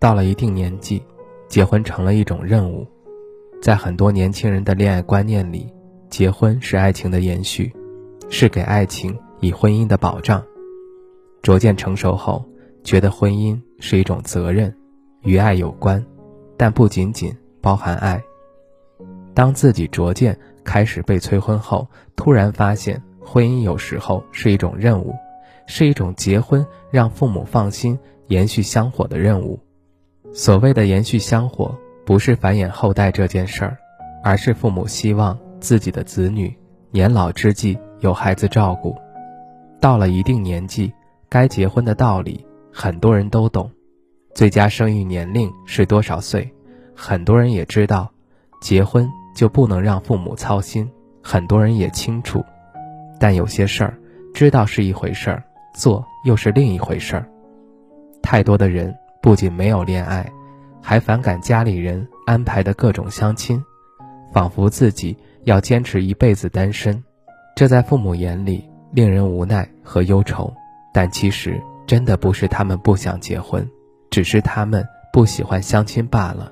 [0.00, 1.02] 到了一定年纪，
[1.46, 2.86] 结婚成了一种任务。
[3.60, 5.70] 在很多年轻人的恋爱观念里，
[6.08, 7.70] 结婚是爱情的延续，
[8.30, 10.42] 是给爱情以婚姻的保障。
[11.42, 12.42] 逐渐成熟后，
[12.82, 14.74] 觉得婚姻是一种责任，
[15.20, 16.02] 与爱有关，
[16.56, 18.18] 但不仅仅包含爱。
[19.34, 21.86] 当自己逐渐开始被催婚后，
[22.16, 25.14] 突然发现，婚姻有时候是一种任务，
[25.66, 27.98] 是一种结婚让父母放心。
[28.28, 29.58] 延续香火的任务，
[30.32, 33.76] 所谓的延续香火，不是繁衍后代这件事儿，
[34.22, 36.56] 而是父母希望自己的子女
[36.90, 38.96] 年老之际有孩子照顾。
[39.80, 40.92] 到了一定年纪，
[41.28, 43.70] 该结婚的道理，很多人都懂。
[44.34, 46.48] 最佳生育年龄是多少岁？
[46.94, 48.10] 很多人也知道。
[48.60, 50.88] 结婚就不能让父母操心，
[51.22, 52.44] 很多人也清楚。
[53.18, 53.98] 但有些事儿，
[54.34, 55.42] 知道是一回事儿，
[55.74, 57.26] 做又是另一回事儿。
[58.22, 60.30] 太多的人不仅没有恋爱，
[60.82, 63.62] 还反感家里人安排的各种相亲，
[64.32, 67.02] 仿佛自己要坚持一辈子单身。
[67.54, 70.52] 这在父母眼里令人无奈和忧愁，
[70.92, 73.68] 但其实真的不是他们不想结婚，
[74.10, 76.50] 只是他们不喜欢相亲罢了。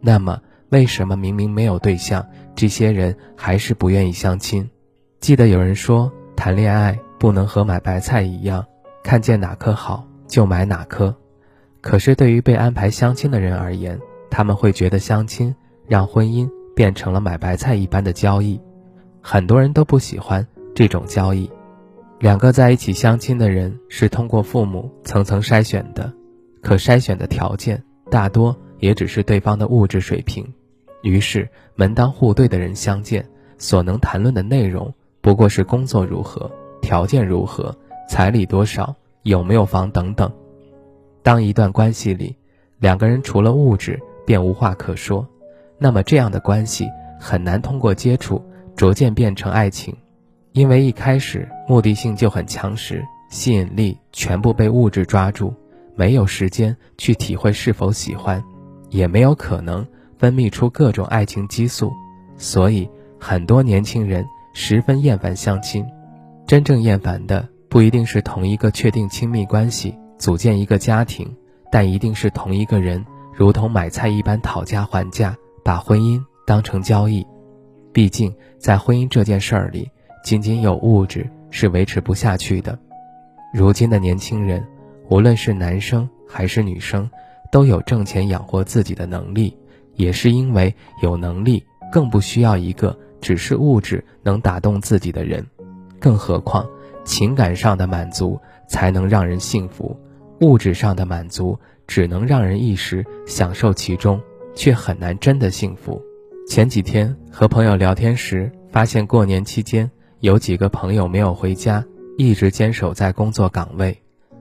[0.00, 4.68] 那么，为什么明明没有对象，这些人还是不愿意相亲？
[5.20, 8.66] 记得有人说，谈恋爱不能和买白菜一样，
[9.04, 10.04] 看见哪颗好。
[10.28, 11.14] 就买哪颗，
[11.82, 15.54] 可是对于被安排相亲的人而言，他们会觉得相亲
[15.86, 18.58] 让婚姻变成了买白菜一般的交易，
[19.20, 21.50] 很多人都不喜欢这种交易。
[22.20, 26.10] 两个在一起相亲的人是通过父母层层筛选的，
[26.62, 30.46] 可筛选的条件大多也只是对方的物质水平，
[31.02, 33.28] 于是门当户对的人相见，
[33.58, 36.48] 所能谈论的内容不过是工作如何、
[36.80, 37.76] 条件如何、
[38.08, 38.94] 彩礼多少。
[39.24, 40.32] 有没有房等等，
[41.22, 42.36] 当一段关系里，
[42.78, 45.26] 两个人除了物质便无话可说，
[45.78, 46.88] 那么这样的关系
[47.20, 48.44] 很难通过接触
[48.74, 49.96] 逐渐变成爱情，
[50.52, 55.54] 因为一开始目的性就很强时，吸引力全部被物质抓住，
[55.94, 58.42] 没有时间去体会是否喜欢，
[58.90, 59.86] 也没有可能
[60.18, 61.92] 分泌出各种爱情激素，
[62.36, 65.86] 所以很多年轻人十分厌烦相亲，
[66.46, 67.48] 真正厌烦的。
[67.68, 71.28] 不一定是同一个确定亲密关系，组建一个家庭，
[71.68, 77.26] 但一定是同一个人，如同买菜一般讨价还价，把婚姻当成交易。
[77.92, 79.90] 毕竟在婚姻这件事儿里，
[80.22, 82.78] 仅仅有物质是维持不下去的。
[83.52, 84.64] 如今的年轻人，
[85.08, 87.10] 无论是男生还是女生，
[87.50, 89.58] 都有挣钱养活自己的能力，
[89.96, 90.72] 也是因为
[91.02, 95.44] 有能力，更不需要一个只是物质能打动自己的人，
[95.98, 96.64] 更何况。
[97.04, 99.96] 情感上的满足才能让人幸福，
[100.42, 104.20] 物质上的满足只能让人一时享受其中，
[104.56, 106.02] 却很难真的幸福。
[106.48, 109.88] 前几天和朋友聊天时，发现过年期间
[110.18, 111.84] 有几个朋友没有回家，
[112.18, 113.96] 一直坚守在工作岗位。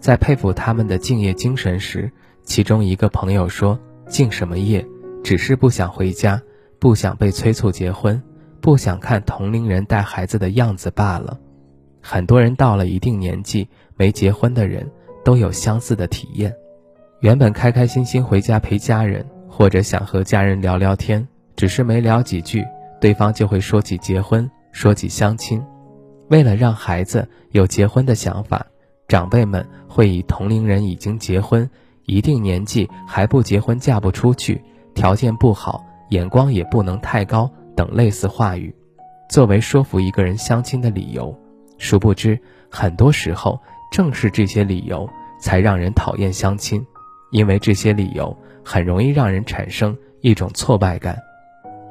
[0.00, 2.10] 在佩服他们的敬业精神时，
[2.42, 3.78] 其中一个朋友说
[4.10, 4.84] ：“敬什么业？
[5.22, 6.42] 只是不想回家，
[6.80, 8.20] 不想被催促结婚，
[8.60, 11.38] 不想看同龄人带孩子的样子罢了。”
[12.02, 13.66] 很多人到了一定年纪
[13.96, 14.90] 没结婚的人，
[15.24, 16.54] 都有相似的体验。
[17.20, 21.26] 原本开开心心回家陪家人，或者想和家人聊聊天，
[21.56, 22.62] 只是没聊几句，
[23.00, 25.64] 对方就会说起结婚，说起相亲。
[26.28, 28.66] 为了让孩子有结婚的想法，
[29.08, 31.68] 长辈们会以同龄人已经结婚，
[32.04, 34.62] 一定年纪还不结婚嫁不出去，
[34.94, 38.74] 条件不好，眼光也不能太高等类似话语，
[39.28, 41.34] 作为说服一个人相亲的理由。
[41.78, 42.38] 殊不知，
[42.70, 43.60] 很多时候
[43.90, 45.08] 正是这些理由
[45.40, 46.84] 才让人讨厌相亲，
[47.30, 51.18] 因为这些理由很容易让人产生一种挫败感。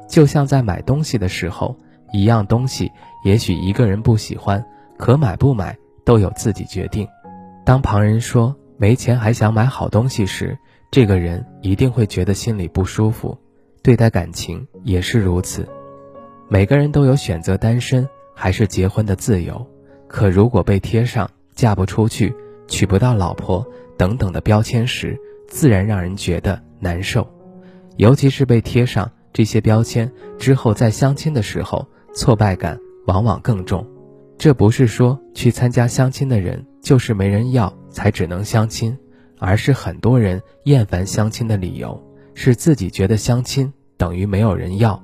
[0.08, 1.76] 就像在买东西的时候，
[2.12, 2.90] 一样东西
[3.24, 4.64] 也许一个人不喜欢，
[4.98, 7.08] 可买不买都有自己决定。
[7.64, 10.56] 当旁人说没钱还想买好东西时，
[10.90, 13.36] 这个人一定会觉得心里不舒服。
[13.82, 15.68] 对待感情也是如此，
[16.48, 19.66] 每个人都有选择单身还是结婚的自由。
[20.06, 22.34] 可如果被贴上嫁不出去、
[22.66, 23.66] 娶不到老婆
[23.96, 25.18] 等等的标签时，
[25.48, 27.26] 自然让人觉得难受。
[27.96, 33.86] 尤其是被贴上这些标签之后，在相亲的时候，挫败感往往更重。
[34.36, 38.98] 这不是说去参加相亲的人就是没人要才只能相亲，
[39.38, 42.02] 而是很多人厌烦相亲的理由
[42.34, 45.00] 是自己觉得相亲等于没有人要。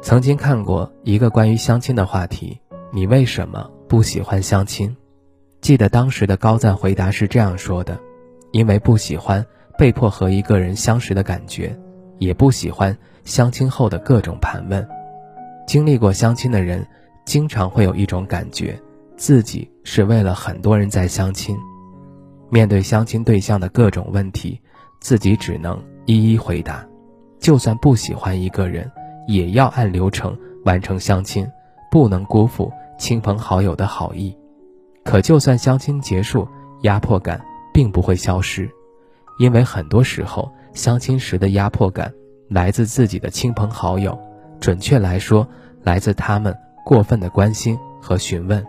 [0.00, 2.58] 曾经看过一个关于相亲的话题：
[2.92, 4.96] 你为什么不喜欢相亲？
[5.66, 7.98] 记得当时的高赞回答是这样说的：
[8.52, 9.44] 因为不喜欢
[9.76, 11.76] 被迫和一个人相识的感觉。
[12.18, 14.88] 也不喜欢相亲后的各种盘问。
[15.66, 16.86] 经历过相亲的人，
[17.24, 18.80] 经常会有一种感觉，
[19.16, 21.56] 自己是为了很多人在相亲。
[22.48, 24.60] 面对相亲对象的各种问题，
[25.00, 26.86] 自己只能一一回答。
[27.40, 28.88] 就算不喜欢一个人，
[29.26, 31.44] 也要按流程完成相亲，
[31.90, 34.32] 不能辜负亲朋好友的好意。
[35.06, 36.46] 可就算相亲结束，
[36.82, 37.40] 压迫感
[37.72, 38.68] 并不会消失，
[39.38, 40.52] 因为很多时候。
[40.74, 42.12] 相亲时的压迫感，
[42.50, 44.18] 来自自己的亲朋好友，
[44.60, 45.48] 准确来说，
[45.82, 46.54] 来自他们
[46.84, 48.62] 过分的关心和询问。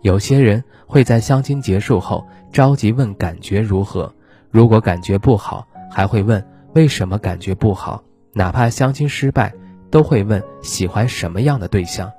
[0.00, 4.12] 有些人会在相亲结束后着急问感觉如何，
[4.50, 8.02] 如果感觉不好，还会问为什么感觉不好。
[8.32, 9.54] 哪怕相亲失败，
[9.88, 12.10] 都会问喜欢什么样的对象。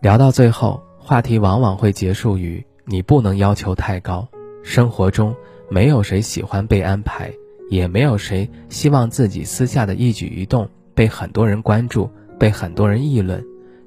[0.00, 4.28] 聊到最后，话题往往会结束于你不能要求太高。
[4.62, 5.34] 生活中
[5.68, 7.32] 没有谁喜欢被安排。
[7.70, 13.42] 也没有谁希望自己私下的一举一动被很多人关注，被很多人议论。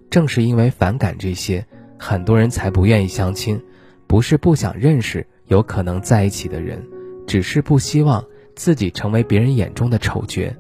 [0.10, 1.66] 正是因为反感这些，
[1.98, 3.62] 很多人才不愿意相亲。
[4.08, 6.84] 不是不想认识有可能在一起的人，
[7.28, 10.52] 只是不希望自己成为别人眼中的丑角。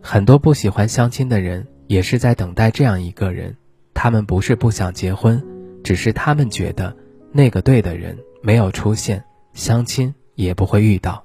[0.00, 3.56] 很多不喜欢相亲的人，也是在等待这样一个人。
[3.94, 5.42] 他们不是不想结婚，
[5.84, 6.94] 只是他们觉得
[7.32, 9.24] 那个对的人没有出现，
[9.54, 11.24] 相亲也不会遇到。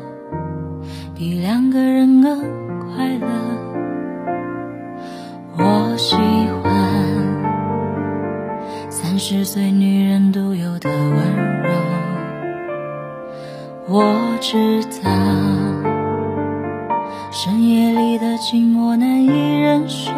[1.21, 2.39] 比两个人更
[2.79, 3.27] 快乐。
[5.55, 6.73] 我喜欢
[8.89, 11.69] 三十岁女人独有的温柔。
[13.87, 15.11] 我知道
[17.29, 20.11] 深夜里的寂寞难以忍受。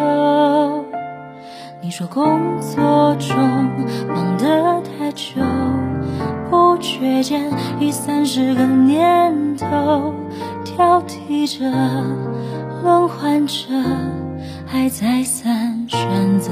[1.82, 3.38] 你说工作中
[4.08, 5.42] 忙得太久，
[6.50, 10.14] 不觉间已三十个年头。
[10.64, 11.70] 挑剔着，
[12.82, 13.54] 轮换着，
[14.66, 16.52] 还再三选择。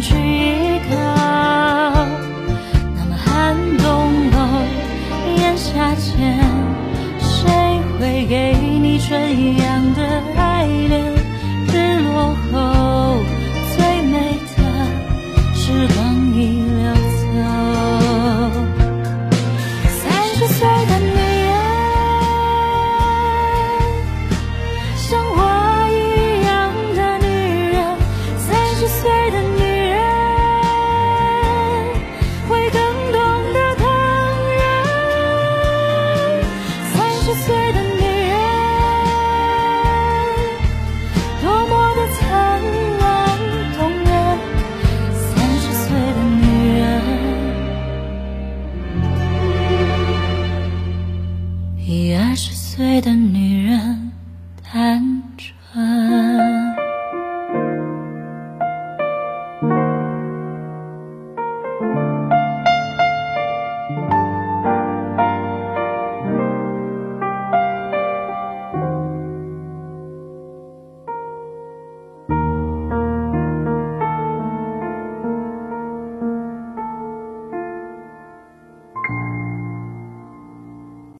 [0.00, 0.96] 去依靠。
[2.96, 4.38] 那么寒冬后，
[5.36, 6.38] 炎夏前，
[7.20, 11.12] 谁会给你春一样的爱恋？
[11.72, 13.16] 日落后，
[13.76, 14.14] 最美
[14.56, 14.58] 的
[15.54, 15.98] 时光